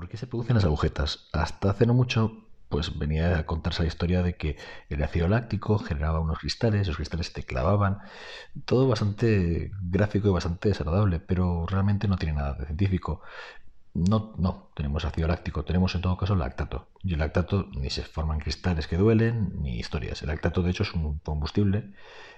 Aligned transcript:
¿Por 0.00 0.08
qué 0.08 0.16
se 0.16 0.26
producen 0.26 0.56
las 0.56 0.64
agujetas? 0.64 1.28
Hasta 1.30 1.68
hace 1.68 1.84
no 1.84 1.92
mucho, 1.92 2.46
pues 2.70 2.98
venía 2.98 3.38
a 3.38 3.44
contarse 3.44 3.82
la 3.82 3.88
historia 3.88 4.22
de 4.22 4.34
que 4.34 4.56
el 4.88 5.02
ácido 5.02 5.28
láctico 5.28 5.78
generaba 5.78 6.20
unos 6.20 6.38
cristales, 6.38 6.80
esos 6.80 6.96
cristales 6.96 7.34
te 7.34 7.42
clavaban. 7.42 7.98
Todo 8.64 8.88
bastante 8.88 9.70
gráfico 9.82 10.28
y 10.28 10.30
bastante 10.30 10.70
desagradable, 10.70 11.20
pero 11.20 11.66
realmente 11.66 12.08
no 12.08 12.16
tiene 12.16 12.36
nada 12.36 12.54
de 12.54 12.64
científico. 12.64 13.20
No, 13.92 14.32
no, 14.38 14.70
tenemos 14.74 15.04
ácido 15.04 15.28
láctico, 15.28 15.66
tenemos 15.66 15.94
en 15.94 16.00
todo 16.00 16.16
caso 16.16 16.34
lactato. 16.34 16.88
Y 17.02 17.12
el 17.12 17.18
lactato 17.18 17.68
ni 17.72 17.90
se 17.90 18.02
forman 18.02 18.40
cristales 18.40 18.86
que 18.86 18.96
duelen, 18.96 19.60
ni 19.60 19.78
historias. 19.78 20.22
El 20.22 20.28
lactato, 20.28 20.62
de 20.62 20.70
hecho, 20.70 20.84
es 20.84 20.94
un 20.94 21.18
combustible, 21.18 21.92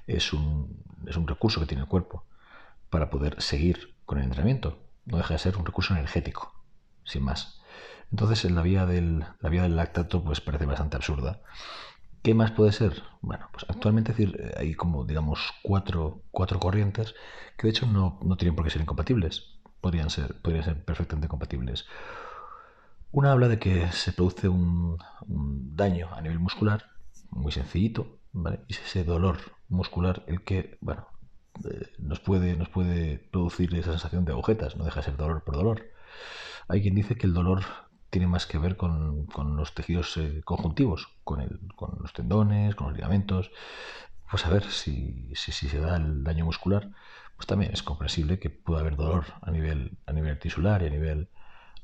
es 0.08 0.32
un, 0.32 0.82
es 1.06 1.16
un 1.16 1.28
recurso 1.28 1.60
que 1.60 1.66
tiene 1.66 1.84
el 1.84 1.88
cuerpo 1.88 2.24
para 2.90 3.08
poder 3.08 3.40
seguir 3.40 3.94
con 4.04 4.18
el 4.18 4.24
entrenamiento. 4.24 4.80
No 5.04 5.18
deja 5.18 5.34
de 5.34 5.38
ser 5.38 5.56
un 5.56 5.64
recurso 5.64 5.94
energético 5.94 6.61
sin 7.04 7.24
más. 7.24 7.60
Entonces 8.10 8.50
la 8.50 8.62
vía 8.62 8.86
del, 8.86 9.24
la 9.40 9.48
vía 9.48 9.62
del 9.62 9.76
lactato 9.76 10.22
pues 10.22 10.40
parece 10.40 10.66
bastante 10.66 10.96
absurda. 10.96 11.40
¿Qué 12.22 12.34
más 12.34 12.52
puede 12.52 12.70
ser? 12.70 13.02
Bueno, 13.20 13.48
pues 13.52 13.66
actualmente 13.68 14.12
decir, 14.12 14.52
hay 14.56 14.74
como, 14.74 15.04
digamos, 15.04 15.40
cuatro, 15.62 16.22
cuatro 16.30 16.60
corrientes 16.60 17.14
que 17.56 17.66
de 17.66 17.70
hecho 17.70 17.86
no, 17.86 18.20
no, 18.22 18.36
tienen 18.36 18.54
por 18.54 18.64
qué 18.64 18.70
ser 18.70 18.82
incompatibles. 18.82 19.58
Podrían 19.80 20.08
ser, 20.08 20.40
podrían 20.40 20.64
ser 20.64 20.84
perfectamente 20.84 21.26
compatibles. 21.26 21.86
Una 23.10 23.32
habla 23.32 23.48
de 23.48 23.58
que 23.58 23.90
se 23.90 24.12
produce 24.12 24.48
un, 24.48 24.98
daño 25.76 26.08
a 26.14 26.20
nivel 26.20 26.38
muscular, 26.38 26.90
muy 27.30 27.50
sencillito. 27.50 28.18
Y 28.68 28.72
es 28.72 28.80
ese 28.80 29.04
dolor 29.04 29.38
muscular 29.68 30.22
el 30.28 30.42
que, 30.42 30.78
bueno, 30.80 31.08
eh, 31.64 31.88
nos, 31.98 32.20
puede, 32.20 32.56
nos 32.56 32.68
puede 32.68 33.18
producir 33.18 33.74
esa 33.74 33.90
sensación 33.90 34.24
de 34.24 34.32
agujetas, 34.32 34.76
no 34.76 34.84
deja 34.84 35.00
de 35.00 35.06
ser 35.06 35.16
dolor 35.16 35.42
por 35.42 35.56
dolor. 35.56 35.82
Hay 36.68 36.82
quien 36.82 36.94
dice 36.94 37.16
que 37.16 37.26
el 37.26 37.34
dolor 37.34 37.64
tiene 38.12 38.26
más 38.26 38.46
que 38.46 38.58
ver 38.58 38.76
con, 38.76 39.26
los 39.56 39.74
tejidos 39.74 40.18
eh, 40.18 40.42
conjuntivos, 40.44 41.08
con, 41.24 41.40
el, 41.40 41.60
con, 41.76 41.96
los 42.00 42.12
tendones, 42.12 42.74
con 42.74 42.88
los 42.88 42.96
ligamentos. 42.96 43.50
Pues 44.30 44.44
a 44.44 44.50
ver 44.50 44.64
si, 44.64 45.30
si, 45.34 45.50
se 45.52 45.80
da 45.80 45.96
el 45.96 46.22
daño 46.22 46.44
muscular, 46.44 46.90
pues 47.36 47.46
también 47.46 47.72
es 47.72 47.82
comprensible 47.82 48.38
que 48.38 48.50
pueda 48.50 48.80
haber 48.80 48.96
dolor 48.96 49.24
a 49.40 49.50
nivel, 49.50 49.96
a 50.06 50.12
nivel 50.12 50.38
tisular 50.38 50.82
y 50.82 50.88
a 50.88 50.90
nivel, 50.90 51.28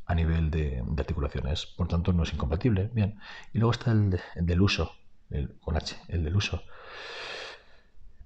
a 0.05 0.15
nivel 0.15 0.51
de, 0.51 0.85
articulaciones. 0.99 1.65
Por 1.65 1.89
tanto, 1.89 2.13
no 2.13 2.25
es 2.25 2.33
incompatible. 2.35 2.91
Bien. 2.93 3.19
Y 3.55 3.59
luego 3.59 3.73
está 3.73 3.93
el, 3.93 4.21
del 4.35 4.61
uso, 4.61 4.93
el, 5.31 5.59
con 5.61 5.79
H, 5.79 5.97
el 6.09 6.25
del 6.25 6.37
uso. 6.37 6.63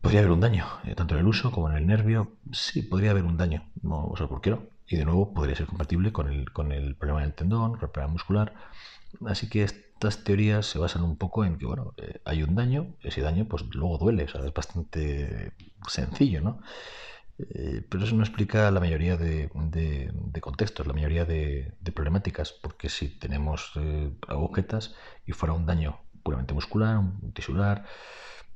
Podría 0.01 0.21
haber 0.21 0.33
un 0.33 0.41
daño, 0.41 0.67
eh, 0.85 0.97
tanto 0.97 1.15
en 1.15 1.21
el 1.21 1.27
uso 1.29 1.53
como 1.53 1.71
en 1.71 1.77
el 1.77 1.87
nervio. 1.87 2.33
Sí, 2.51 2.83
podría 2.83 3.13
haber 3.13 3.23
un 3.23 3.37
daño. 3.37 3.71
No 3.83 4.13
sé 4.17 4.27
por 4.27 4.41
qué 4.41 4.51
no 4.51 4.72
y 4.93 4.97
de 4.97 5.07
nuevo 5.07 5.33
podría 5.33 5.57
ser 5.57 5.67
compatible 5.67 6.13
con 6.13 6.29
el, 6.29 6.53
con 6.53 6.71
el 6.71 6.95
problema 6.97 7.23
del 7.23 7.33
tendón, 7.33 7.73
con 7.73 7.83
el 7.83 7.91
problema 7.91 8.13
muscular. 8.13 8.55
Así 9.27 9.49
que 9.49 9.63
estas 9.63 10.23
teorías 10.23 10.67
se 10.67 10.79
basan 10.79 11.03
un 11.03 11.17
poco 11.17 11.47
en 11.47 11.57
que, 11.57 11.65
bueno, 11.65 11.95
eh, 11.97 12.21
hay 12.27 12.43
un 12.43 12.55
daño, 12.55 12.95
ese 13.03 13.23
daño 13.23 13.47
pues 13.47 13.65
luego 13.75 13.97
duele, 13.97 14.25
es 14.25 14.55
bastante 14.55 15.53
sencillo, 15.89 16.43
¿no? 16.43 16.61
Eh, 17.39 17.83
pero 17.89 18.05
eso 18.05 18.15
no 18.15 18.23
explica 18.23 18.71
la 18.71 18.81
mayoría 18.81 19.17
de, 19.17 19.49
contextos, 20.43 20.87
la 20.87 20.93
mayoría 20.93 21.25
de, 21.25 21.73
problemáticas, 21.95 22.53
porque 22.53 22.91
si 22.91 23.09
tenemos 23.09 23.73
eh, 23.77 24.13
agujetas 24.29 24.95
y 25.27 25.33
fuera 25.33 25.55
un 25.55 25.65
daño 25.65 26.01
puramente 26.23 26.53
muscular, 26.53 26.99
un 26.99 27.33
tisular, 27.33 27.87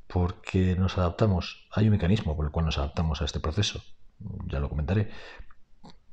porque 0.07 0.77
nos 0.77 0.99
adaptamos, 0.99 1.67
hay 1.73 1.87
un 1.87 1.93
mecanismo 1.93 2.37
por 2.37 2.45
el 2.45 2.53
cual 2.53 2.67
nos 2.67 2.77
adaptamos 2.77 3.23
a 3.23 3.25
este 3.25 3.41
proceso, 3.41 3.83
ya 4.47 4.61
lo 4.61 4.69
comentaré, 4.69 5.11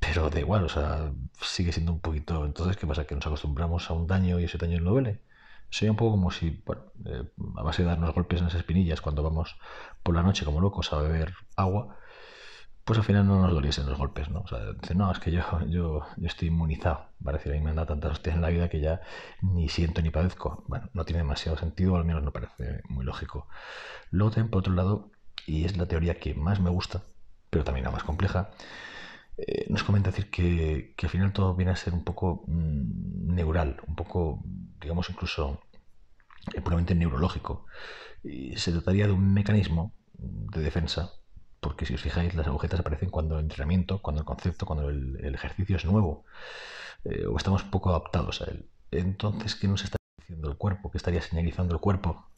pero 0.08 0.30
da 0.30 0.40
igual, 0.40 0.64
o 0.66 0.70
sea, 0.70 1.12
sigue 1.42 1.72
siendo 1.72 1.92
un 1.92 2.00
poquito. 2.00 2.46
Entonces, 2.46 2.78
¿qué 2.78 2.88
pasa? 2.88 3.06
Que 3.06 3.16
nos 3.16 3.26
acostumbramos 3.26 3.90
a 3.90 3.94
un 3.94 4.08
daño 4.08 4.40
y 4.40 4.46
ese 4.46 4.58
daño 4.58 4.80
no 4.80 4.92
duele. 4.92 5.22
Sería 5.70 5.92
un 5.92 5.98
poco 5.98 6.12
como 6.12 6.32
si, 6.32 6.62
bueno, 6.66 6.84
eh, 7.06 7.24
a 7.56 7.64
base 7.64 7.82
de 7.84 7.90
darnos 7.90 8.14
golpes 8.14 8.40
en 8.40 8.46
las 8.46 8.56
espinillas 8.56 9.02
cuando 9.02 9.24
vamos 9.24 9.58
por 10.04 10.16
la 10.16 10.22
noche 10.24 10.46
como 10.46 10.62
locos 10.62 10.94
a 10.94 10.98
beber 11.02 11.34
agua, 11.56 11.98
pues 12.84 13.00
al 13.00 13.06
final 13.06 13.26
no 13.26 13.42
nos 13.42 13.54
doliesen 13.54 13.88
los 13.88 13.98
golpes, 13.98 14.30
¿no? 14.30 14.42
O 14.42 14.48
sea, 14.48 14.60
dice, 14.74 14.94
no, 14.94 15.12
es 15.12 15.20
que 15.20 15.32
yo, 15.32 15.42
yo, 15.68 16.06
yo 16.18 16.28
estoy 16.28 16.50
inmunizado. 16.50 17.08
Parece 17.24 17.46
que 17.46 17.52
a 17.52 17.54
mí 17.54 17.62
me 17.62 17.70
han 17.70 17.78
dado 17.78 17.88
tantas 17.88 18.12
hostias 18.12 18.36
en 18.36 18.42
la 18.42 18.50
vida 18.50 18.70
que 18.70 18.82
ya 18.82 19.02
ni 19.42 19.70
siento 19.70 20.02
ni 20.02 20.10
padezco. 20.10 20.64
Bueno, 20.68 20.90
no 20.94 21.06
tiene 21.06 21.20
demasiado 21.20 21.58
sentido, 21.58 21.96
al 21.96 22.06
menos 22.06 22.24
no 22.24 22.32
parece 22.32 22.82
muy 22.90 23.06
lógico. 23.06 23.48
Luego 24.12 24.32
también, 24.32 24.52
por 24.52 24.60
otro 24.60 24.74
lado, 24.74 25.12
y 25.48 25.66
es 25.66 25.78
la 25.78 25.88
teoría 25.88 26.20
que 26.20 26.36
más 26.36 26.60
me 26.60 26.70
gusta, 26.70 27.04
pero 27.50 27.64
también 27.64 27.86
la 27.86 27.92
más 27.92 28.04
compleja, 28.04 28.50
eh, 29.38 29.66
nos 29.70 29.84
comenta 29.84 30.12
decir 30.12 30.30
que, 30.30 30.96
al 31.02 31.10
final 31.10 31.34
todo 31.34 31.56
viene 31.56 31.72
a 31.72 31.76
ser 31.76 31.94
un 31.94 32.04
poco 32.04 32.44
mm, 32.48 33.34
neural, 33.34 33.82
un 33.88 33.96
poco, 33.96 34.44
digamos, 34.80 35.10
incluso 35.10 35.60
eh, 36.54 36.62
puramente 36.62 36.96
neurológico. 36.96 37.66
Y 38.24 38.56
se 38.58 38.72
trataría 38.72 39.08
de 39.08 39.14
un 39.14 39.34
mecanismo 39.34 39.94
de 40.14 40.62
defensa, 40.62 41.12
porque 41.60 41.86
si 41.86 41.94
os 41.96 42.02
fijáis, 42.02 42.36
las 42.36 42.48
agujetas 42.48 42.80
aparecen 42.80 43.10
cuando 43.10 43.36
el 43.36 43.42
entrenamiento, 43.44 44.02
cuando 44.02 44.22
el 44.22 44.26
concepto, 44.26 44.66
cuando 44.66 44.90
el, 44.90 45.34
ejercicio 45.36 45.78
es 45.78 45.86
nuevo, 45.86 46.26
eh, 47.06 47.26
o 47.26 47.38
estamos 47.38 47.64
poco 47.64 47.90
adaptados 47.90 48.42
a 48.42 48.46
él. 48.46 48.70
Entonces, 48.92 49.56
¿qué 49.56 49.68
nos 49.68 49.84
está 49.84 49.98
diciendo 50.18 50.50
el 50.52 50.58
cuerpo? 50.58 50.92
¿Qué 50.92 50.98
estaría 50.98 51.22
señalizando 51.22 51.74
el 51.74 51.82
cuerpo? 51.82 52.33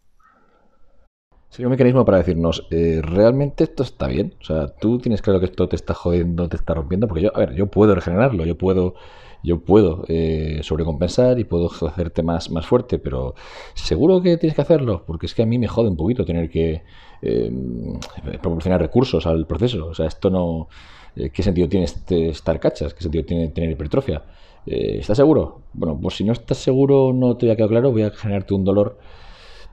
Sería 1.56 1.68
un 1.68 1.72
mecanismo 1.72 2.04
para 2.04 2.18
decirnos, 2.18 2.68
eh, 2.70 3.00
¿realmente 3.02 3.64
esto 3.64 3.84
está 3.84 4.08
bien? 4.08 4.34
O 4.42 4.44
sea, 4.44 4.68
tú 4.68 5.00
tienes 5.00 5.22
claro 5.22 5.40
que 5.40 5.46
esto 5.46 5.70
te 5.70 5.78
está 5.78 5.94
jodiendo, 5.94 6.50
te 6.50 6.58
está 6.58 6.74
rompiendo, 6.74 7.08
porque 7.08 7.22
yo, 7.24 7.32
a 7.34 7.40
ver, 7.40 7.56
yo 7.56 7.68
puedo 7.68 7.96
regenerarlo, 7.96 8.46
yo 8.46 8.58
puedo, 8.58 8.96
yo 9.42 9.62
puedo 9.62 10.04
eh, 10.10 10.60
sobrecompensar 10.64 11.40
y 11.40 11.46
puedo 11.46 11.72
hacerte 11.88 12.24
más, 12.24 12.52
más 12.52 12.66
fuerte, 12.66 13.00
pero 13.00 13.36
seguro 13.74 14.22
que 14.22 14.36
tienes 14.36 14.54
que 14.54 14.64
hacerlo, 14.64 15.06
porque 15.08 15.28
es 15.28 15.34
que 15.34 15.44
a 15.44 15.46
mí 15.46 15.58
me 15.58 15.70
jode 15.70 15.88
un 15.88 15.96
poquito 15.96 16.26
tener 16.26 16.50
que 16.50 16.84
eh, 17.22 17.52
proporcionar 18.42 18.82
recursos 18.82 19.26
al 19.26 19.48
proceso. 19.48 19.86
O 19.88 19.94
sea, 19.94 20.08
esto 20.08 20.30
no... 20.30 20.68
¿Qué 21.16 21.42
sentido 21.42 21.70
tiene 21.70 21.86
este, 21.86 22.28
estar 22.28 22.60
cachas? 22.60 22.94
¿Qué 22.94 23.02
sentido 23.02 23.24
tiene 23.24 23.48
tener 23.48 23.72
hipertrofia? 23.72 24.24
¿Estás 24.66 25.16
seguro? 25.16 25.62
Bueno, 25.72 25.98
pues 26.02 26.16
si 26.16 26.26
no 26.26 26.34
estás 26.34 26.58
seguro, 26.58 27.14
no 27.14 27.38
te 27.38 27.50
ha 27.50 27.56
quedado 27.56 27.70
claro, 27.70 27.92
voy 27.94 28.02
a 28.02 28.10
generarte 28.10 28.54
un 28.54 28.66
dolor 28.66 28.98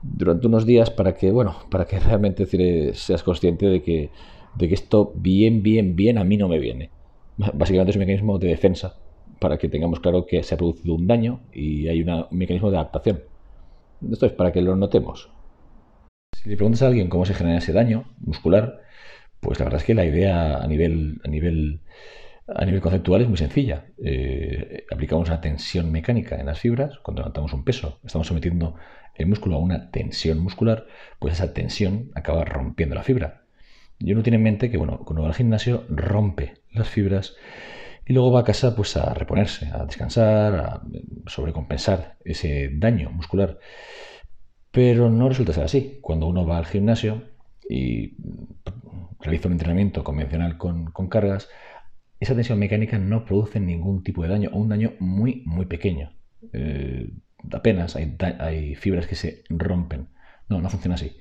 durante 0.03 0.47
unos 0.47 0.65
días 0.65 0.91
para 0.91 1.15
que, 1.15 1.31
bueno, 1.31 1.55
para 1.69 1.85
que 1.85 1.99
realmente 1.99 2.45
seas 2.93 3.23
consciente 3.23 3.65
de 3.67 3.81
que, 3.81 4.09
de 4.55 4.67
que 4.67 4.73
esto 4.73 5.13
bien, 5.15 5.63
bien, 5.63 5.95
bien 5.95 6.17
a 6.17 6.23
mí 6.23 6.37
no 6.37 6.47
me 6.47 6.59
viene. 6.59 6.91
Básicamente 7.37 7.91
es 7.91 7.95
un 7.95 8.01
mecanismo 8.01 8.37
de 8.37 8.49
defensa 8.49 8.95
para 9.39 9.57
que 9.57 9.69
tengamos 9.69 9.99
claro 9.99 10.25
que 10.25 10.43
se 10.43 10.53
ha 10.53 10.57
producido 10.57 10.95
un 10.95 11.07
daño 11.07 11.41
y 11.51 11.87
hay 11.87 12.01
un 12.01 12.25
mecanismo 12.31 12.69
de 12.69 12.77
adaptación. 12.77 13.23
Esto 14.11 14.25
es 14.25 14.33
para 14.33 14.51
que 14.51 14.61
lo 14.61 14.75
notemos. 14.75 15.29
Si 16.33 16.49
le 16.49 16.55
preguntas 16.55 16.81
a 16.81 16.87
alguien 16.87 17.09
cómo 17.09 17.25
se 17.25 17.33
genera 17.33 17.57
ese 17.57 17.73
daño 17.73 18.05
muscular, 18.19 18.81
pues 19.39 19.59
la 19.59 19.65
verdad 19.65 19.81
es 19.81 19.85
que 19.85 19.93
la 19.93 20.05
idea 20.05 20.57
a 20.57 20.67
nivel, 20.67 21.19
a 21.23 21.27
nivel, 21.27 21.81
a 22.47 22.65
nivel 22.65 22.81
conceptual 22.81 23.21
es 23.21 23.27
muy 23.27 23.37
sencilla. 23.37 23.85
Eh, 24.03 24.85
aplicamos 24.91 25.29
una 25.29 25.41
tensión 25.41 25.91
mecánica 25.91 26.35
en 26.35 26.47
las 26.47 26.59
fibras 26.59 26.97
cuando 26.99 27.21
levantamos 27.21 27.53
un 27.53 27.63
peso. 27.63 27.99
Estamos 28.03 28.27
sometiendo 28.27 28.75
el 29.15 29.27
músculo 29.27 29.55
a 29.55 29.59
una 29.59 29.91
tensión 29.91 30.39
muscular, 30.39 30.85
pues 31.19 31.35
esa 31.35 31.53
tensión 31.53 32.11
acaba 32.15 32.43
rompiendo 32.43 32.95
la 32.95 33.03
fibra. 33.03 33.43
Y 33.99 34.11
uno 34.11 34.23
tiene 34.23 34.37
en 34.37 34.43
mente 34.43 34.69
que, 34.69 34.77
bueno, 34.77 34.99
cuando 34.99 35.21
va 35.21 35.29
al 35.29 35.35
gimnasio 35.35 35.85
rompe 35.89 36.55
las 36.71 36.89
fibras 36.89 37.35
y 38.05 38.13
luego 38.13 38.31
va 38.31 38.41
a 38.41 38.43
casa 38.43 38.75
pues 38.75 38.97
a 38.97 39.13
reponerse, 39.13 39.69
a 39.71 39.85
descansar, 39.85 40.55
a 40.55 40.81
sobrecompensar 41.27 42.17
ese 42.25 42.69
daño 42.73 43.09
muscular. 43.11 43.59
Pero 44.71 45.09
no 45.09 45.29
resulta 45.29 45.53
ser 45.53 45.63
así. 45.63 45.99
Cuando 46.01 46.27
uno 46.27 46.45
va 46.45 46.57
al 46.57 46.65
gimnasio 46.65 47.23
y 47.69 48.15
realiza 49.19 49.47
un 49.47 49.53
entrenamiento 49.53 50.03
convencional 50.03 50.57
con, 50.57 50.91
cargas, 51.09 51.49
esa 52.23 52.35
tensión 52.35 52.59
mecánica 52.59 52.97
no 52.97 53.25
produce 53.25 53.59
ningún 53.59 54.03
tipo 54.03 54.23
de 54.23 54.29
daño 54.29 54.49
o 54.53 54.57
un 54.57 54.69
daño 54.69 54.93
muy, 54.99 55.43
muy 55.45 55.65
pequeño. 55.65 56.13
Eh, 56.51 57.11
apenas 57.51 57.95
hay, 57.95 58.75
fibras 58.75 59.07
que 59.07 59.15
se 59.15 59.43
rompen. 59.49 60.09
No, 60.49 60.61
no 60.61 60.69
funciona 60.69 60.95
así. 60.95 61.17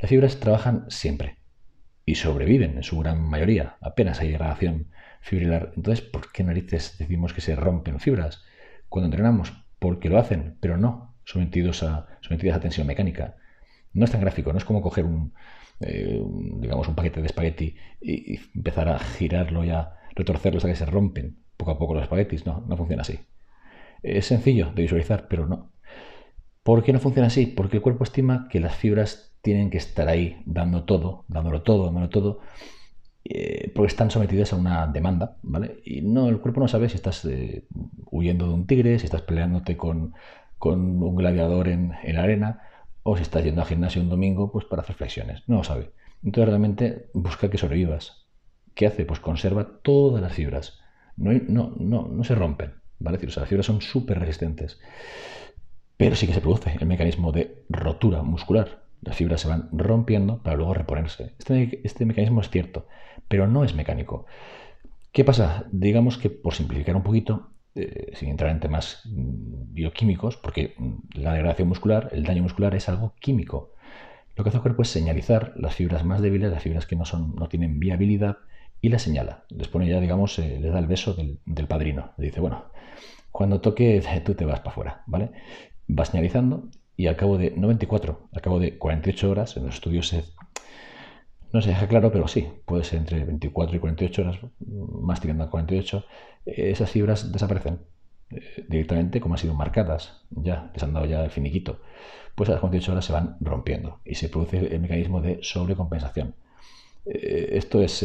Las 0.00 0.08
fibras 0.08 0.40
trabajan 0.40 0.86
siempre 0.88 1.36
y 2.04 2.14
sobreviven 2.14 2.76
en 2.76 2.82
su 2.82 2.98
gran 2.98 3.22
mayoría. 3.22 3.76
Apenas 3.80 4.20
hay 4.20 4.28
degradación 4.28 4.90
fibrilar. 5.20 5.72
Entonces, 5.76 6.04
¿por 6.04 6.32
qué 6.32 6.44
narices 6.44 6.96
decimos 6.98 7.32
que 7.32 7.40
se 7.40 7.54
rompen 7.54 8.00
fibras 8.00 8.42
cuando 8.88 9.06
entrenamos? 9.06 9.52
Porque 9.78 10.08
lo 10.08 10.18
hacen, 10.18 10.56
pero 10.60 10.76
no 10.76 11.16
sometidos 11.24 11.82
a, 11.82 12.06
sometidas 12.22 12.56
a 12.56 12.60
tensión 12.60 12.86
mecánica. 12.86 13.36
No 13.92 14.04
es 14.04 14.10
tan 14.10 14.22
gráfico, 14.22 14.50
no 14.52 14.58
es 14.58 14.64
como 14.64 14.80
coger 14.80 15.04
un, 15.04 15.34
eh, 15.80 16.22
digamos, 16.60 16.88
un 16.88 16.94
paquete 16.94 17.20
de 17.20 17.26
espagueti 17.26 17.76
y, 18.00 18.40
empezar 18.54 18.88
a 18.88 18.98
girarlo 18.98 19.62
y 20.18 20.58
a 20.58 20.60
que 20.60 20.76
se 20.76 20.86
rompen 20.86 21.38
poco 21.56 21.70
a 21.72 21.78
poco 21.78 21.94
los 21.94 22.02
espaguetis. 22.02 22.46
No, 22.46 22.64
no 22.66 22.76
funciona 22.76 23.02
así. 23.02 23.20
Es 24.02 24.26
sencillo 24.26 24.72
de 24.72 24.82
visualizar, 24.82 25.26
pero 25.28 25.46
no. 25.46 25.70
¿Por 26.62 26.82
qué 26.82 26.92
no 26.92 27.00
funciona 27.00 27.28
así? 27.28 27.46
Porque 27.46 27.78
el 27.78 27.82
cuerpo 27.82 28.04
estima 28.04 28.48
que 28.50 28.60
las 28.60 28.74
fibras 28.74 29.28
tienen 29.42 29.70
que 29.70 29.78
estar 29.78 30.08
ahí 30.08 30.42
dando 30.44 30.84
todo, 30.84 31.24
dándolo 31.28 31.62
todo, 31.62 31.86
dándolo 31.86 32.08
todo, 32.08 32.40
eh, 33.24 33.72
porque 33.74 33.88
están 33.88 34.10
sometidas 34.10 34.52
a 34.52 34.56
una 34.56 34.86
demanda, 34.86 35.36
¿vale? 35.42 35.80
Y 35.84 36.02
no, 36.02 36.28
el 36.28 36.40
cuerpo 36.40 36.60
no 36.60 36.68
sabe 36.68 36.88
si 36.88 36.96
estás 36.96 37.24
eh, 37.24 37.66
huyendo 38.10 38.46
de 38.48 38.54
un 38.54 38.66
tigre, 38.66 38.98
si 38.98 39.06
estás 39.06 39.22
peleándote 39.22 39.76
con, 39.76 40.14
un 40.60 41.16
gladiador 41.16 41.68
en, 41.68 41.92
la 42.04 42.22
arena, 42.22 42.62
o 43.02 43.16
si 43.16 43.22
estás 43.22 43.44
yendo 43.44 43.62
al 43.62 43.68
gimnasio 43.68 44.02
un 44.02 44.08
domingo 44.08 44.50
pues 44.52 44.64
para 44.64 44.82
hacer 44.82 44.96
flexiones. 44.96 45.42
No 45.46 45.56
lo 45.56 45.64
sabe. 45.64 45.92
Entonces 46.22 46.48
realmente 46.48 47.10
busca 47.14 47.48
que 47.48 47.58
sobrevivas. 47.58 48.27
¿Qué 48.78 48.86
hace? 48.86 49.04
Pues 49.04 49.18
conserva 49.18 49.66
todas 49.82 50.22
las 50.22 50.32
fibras. 50.32 50.78
No, 51.16 51.32
no, 51.48 51.74
no, 51.80 52.06
no 52.06 52.22
se 52.22 52.36
rompen. 52.36 52.74
¿vale? 53.00 53.18
decir, 53.18 53.36
las 53.36 53.48
fibras 53.48 53.66
son 53.66 53.80
súper 53.80 54.20
resistentes. 54.20 54.78
Pero 55.96 56.14
sí 56.14 56.28
que 56.28 56.32
se 56.32 56.40
produce 56.40 56.76
el 56.78 56.86
mecanismo 56.86 57.32
de 57.32 57.64
rotura 57.68 58.22
muscular. 58.22 58.84
Las 59.02 59.16
fibras 59.16 59.40
se 59.40 59.48
van 59.48 59.68
rompiendo 59.72 60.44
para 60.44 60.54
luego 60.54 60.74
reponerse. 60.74 61.34
Este, 61.40 61.80
este 61.82 62.06
mecanismo 62.06 62.40
es 62.40 62.50
cierto, 62.50 62.86
pero 63.26 63.48
no 63.48 63.64
es 63.64 63.74
mecánico. 63.74 64.26
¿Qué 65.10 65.24
pasa? 65.24 65.64
Digamos 65.72 66.16
que 66.16 66.30
por 66.30 66.54
simplificar 66.54 66.94
un 66.94 67.02
poquito, 67.02 67.50
eh, 67.74 68.12
sin 68.14 68.28
entrar 68.28 68.52
en 68.52 68.60
temas 68.60 69.02
mm, 69.06 69.74
bioquímicos, 69.74 70.36
porque 70.36 70.74
mm, 70.78 71.18
la 71.18 71.32
degradación 71.32 71.66
muscular, 71.66 72.10
el 72.12 72.22
daño 72.22 72.44
muscular 72.44 72.76
es 72.76 72.88
algo 72.88 73.14
químico. 73.18 73.72
Lo 74.36 74.44
que 74.44 74.50
hace 74.50 74.58
el 74.58 74.62
cuerpo 74.62 74.82
es 74.82 74.88
señalizar 74.88 75.52
las 75.56 75.74
fibras 75.74 76.04
más 76.04 76.22
débiles, 76.22 76.52
las 76.52 76.62
fibras 76.62 76.86
que 76.86 76.94
no, 76.94 77.04
son, 77.04 77.34
no 77.34 77.48
tienen 77.48 77.80
viabilidad, 77.80 78.38
y 78.80 78.88
las 78.88 79.02
señala. 79.02 79.44
Les 79.50 79.68
pone 79.68 79.88
ya, 79.88 80.00
digamos, 80.00 80.38
eh, 80.38 80.58
les 80.60 80.72
da 80.72 80.78
el 80.78 80.86
beso 80.86 81.14
del, 81.14 81.38
del 81.44 81.66
padrino. 81.66 82.12
Le 82.16 82.26
dice, 82.26 82.40
bueno, 82.40 82.66
cuando 83.30 83.60
toque 83.60 84.02
tú 84.24 84.34
te 84.34 84.44
vas 84.44 84.60
para 84.60 84.70
afuera, 84.70 85.02
¿vale? 85.06 85.30
Va 85.88 86.04
señalizando 86.04 86.68
y 86.96 87.06
al 87.06 87.16
cabo 87.16 87.38
de 87.38 87.52
94, 87.52 88.28
al 88.32 88.42
cabo 88.42 88.58
de 88.58 88.76
48 88.76 89.30
horas, 89.30 89.56
en 89.56 89.66
los 89.66 89.76
estudios 89.76 90.12
no 91.52 91.62
se 91.62 91.70
deja 91.70 91.86
claro, 91.86 92.10
pero 92.10 92.26
sí, 92.28 92.48
puede 92.66 92.84
ser 92.84 92.98
entre 92.98 93.24
24 93.24 93.76
y 93.76 93.78
48 93.78 94.22
horas, 94.22 94.38
más 94.58 95.20
tirando 95.20 95.44
a 95.44 95.50
48, 95.50 96.04
esas 96.44 96.90
fibras 96.90 97.32
desaparecen 97.32 97.80
eh, 98.30 98.64
directamente 98.68 99.20
como 99.20 99.34
han 99.34 99.38
sido 99.38 99.54
marcadas, 99.54 100.26
ya 100.30 100.70
les 100.74 100.82
han 100.82 100.92
dado 100.92 101.06
ya 101.06 101.24
el 101.24 101.30
finiquito, 101.30 101.80
pues 102.34 102.48
a 102.50 102.52
las 102.52 102.60
48 102.60 102.92
horas 102.92 103.04
se 103.04 103.12
van 103.12 103.36
rompiendo 103.40 104.00
y 104.04 104.16
se 104.16 104.28
produce 104.28 104.58
el 104.58 104.80
mecanismo 104.80 105.20
de 105.20 105.38
sobrecompensación. 105.42 106.34
Eh, 107.08 107.50
esto 107.52 107.82
es 107.82 108.04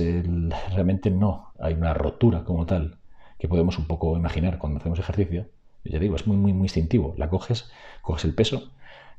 realmente 0.72 1.12
no 1.12 1.54
hay 1.60 1.74
una 1.74 1.94
rotura 1.94 2.44
como 2.44 2.66
tal 2.66 2.98
que 3.40 3.48
podemos 3.48 3.78
un 3.78 3.88
poco 3.88 4.16
imaginar 4.18 4.58
cuando 4.58 4.80
hacemos 4.80 5.00
ejercicio. 5.00 5.48
Ya 5.84 6.00
digo, 6.00 6.16
es 6.16 6.28
muy, 6.28 6.38
muy, 6.38 6.54
muy 6.54 6.66
instintivo. 6.66 7.14
La 7.18 7.30
coges, 7.30 7.70
coges 8.02 8.24
el 8.26 8.34
peso 8.34 8.72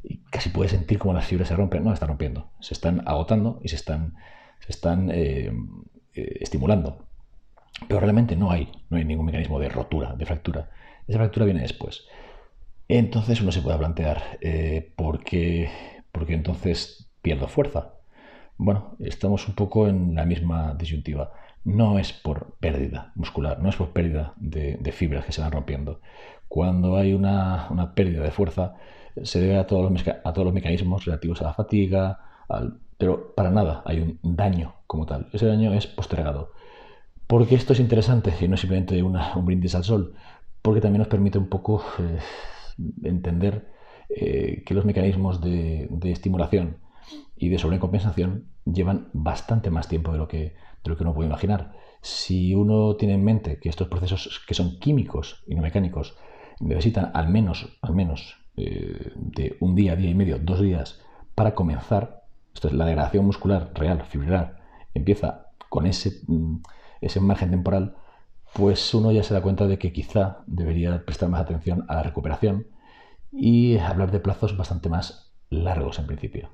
y 0.02 0.18
casi 0.30 0.50
puedes 0.50 0.72
sentir 0.72 0.98
como 0.98 1.14
las 1.14 1.26
fibras 1.26 1.48
se 1.48 1.56
rompen. 1.56 1.84
No, 1.84 1.92
están 1.92 2.08
rompiendo. 2.08 2.50
Se 2.60 2.74
están 2.74 3.02
agotando 3.06 3.60
y 3.62 3.68
se 3.68 3.76
están, 3.76 4.14
se 4.60 4.72
están 4.72 5.10
eh, 5.10 5.52
eh, 6.14 6.38
estimulando. 6.40 7.06
Pero 7.88 8.00
realmente 8.00 8.36
no 8.36 8.50
hay, 8.50 8.72
no 8.88 8.96
hay 8.96 9.04
ningún 9.04 9.26
mecanismo 9.26 9.58
de 9.58 9.68
rotura, 9.68 10.14
de 10.14 10.24
fractura. 10.26 10.70
Esa 11.06 11.18
fractura 11.18 11.44
viene 11.44 11.60
después. 11.60 12.06
Entonces 12.88 13.40
uno 13.40 13.52
se 13.52 13.62
puede 13.62 13.78
plantear, 13.78 14.38
eh, 14.40 14.92
¿por, 14.96 15.24
qué, 15.24 15.70
¿por 16.12 16.26
qué 16.26 16.34
entonces 16.34 17.10
pierdo 17.22 17.48
fuerza? 17.48 17.93
Bueno, 18.56 18.96
estamos 19.00 19.48
un 19.48 19.54
poco 19.54 19.88
en 19.88 20.14
la 20.14 20.24
misma 20.24 20.74
disyuntiva 20.74 21.32
no 21.64 21.98
es 21.98 22.12
por 22.12 22.56
pérdida 22.60 23.12
muscular, 23.14 23.58
no 23.60 23.68
es 23.70 23.76
por 23.76 23.90
pérdida 23.90 24.34
de, 24.36 24.92
fibras 24.92 25.24
que 25.24 25.32
se 25.32 25.40
van 25.40 25.52
rompiendo. 25.52 26.00
Cuando 26.48 26.96
hay 26.96 27.14
una, 27.14 27.92
pérdida 27.94 28.22
de 28.22 28.30
fuerza, 28.30 28.74
se 29.22 29.40
debe 29.40 29.58
a 29.58 29.66
todos, 29.66 29.90
los, 29.90 30.52
mecanismos 30.52 31.04
relativos 31.04 31.40
a 31.40 31.44
la 31.44 31.54
fatiga, 31.54 32.20
pero 32.98 33.34
para 33.34 33.50
nada 33.50 33.82
hay 33.86 34.18
un 34.22 34.36
daño 34.36 34.74
como 34.86 35.06
tal. 35.06 35.28
Ese 35.32 35.46
daño 35.46 35.72
es 35.72 35.86
postergado. 35.86 36.52
Porque 37.26 37.54
esto 37.54 37.72
es 37.72 37.80
interesante 37.80 38.34
y 38.38 38.48
no 38.48 38.54
es 38.54 38.60
simplemente 38.60 39.02
un 39.02 39.18
brindis 39.46 39.74
al 39.74 39.84
sol, 39.84 40.14
porque 40.60 40.82
también 40.82 41.00
nos 41.00 41.08
permite 41.08 41.38
un 41.38 41.48
poco 41.48 41.82
eh, 41.98 42.18
entender 43.02 43.72
eh, 44.10 44.62
que 44.66 44.74
los 44.74 44.84
mecanismos 44.84 45.40
de 45.40 45.88
estimulación 46.04 46.83
y 47.44 47.48
de 47.50 47.58
sobrecompensación 47.58 48.48
llevan 48.64 49.08
bastante 49.12 49.70
más 49.70 49.88
tiempo 49.88 50.12
de 50.12 50.18
lo 50.18 50.28
que 50.28 50.54
de 50.84 50.90
lo 50.90 50.96
que 50.96 51.02
uno 51.02 51.14
puede 51.14 51.28
imaginar. 51.28 51.72
Si 52.00 52.54
uno 52.54 52.96
tiene 52.96 53.14
en 53.14 53.24
mente 53.24 53.58
que 53.58 53.68
estos 53.68 53.88
procesos 53.88 54.42
que 54.46 54.54
son 54.54 54.78
químicos 54.78 55.42
y 55.46 55.54
no 55.54 55.62
mecánicos 55.62 56.16
necesitan 56.60 57.10
al 57.14 57.28
menos, 57.28 57.78
al 57.80 57.94
menos 57.94 58.36
eh, 58.56 59.12
de 59.16 59.56
un 59.60 59.74
día, 59.74 59.96
día 59.96 60.10
y 60.10 60.14
medio, 60.14 60.38
dos 60.38 60.60
días 60.60 61.00
para 61.34 61.54
comenzar, 61.54 62.24
esto 62.54 62.68
es 62.68 62.74
la 62.74 62.84
degradación 62.84 63.24
muscular 63.24 63.72
real, 63.74 64.02
fibrilar, 64.04 64.60
empieza 64.92 65.46
con 65.68 65.86
ese, 65.86 66.20
mm, 66.26 66.56
ese 67.00 67.20
margen 67.20 67.50
temporal, 67.50 67.96
pues 68.52 68.94
uno 68.94 69.10
ya 69.10 69.22
se 69.22 69.34
da 69.34 69.42
cuenta 69.42 69.66
de 69.66 69.78
que 69.78 69.92
quizá 69.92 70.44
debería 70.46 71.04
prestar 71.04 71.28
más 71.30 71.40
atención 71.40 71.84
a 71.88 71.96
la 71.96 72.02
recuperación 72.04 72.68
y 73.32 73.78
hablar 73.78 74.12
de 74.12 74.20
plazos 74.20 74.56
bastante 74.56 74.88
más 74.88 75.34
largos 75.50 75.98
en 75.98 76.06
principio. 76.06 76.50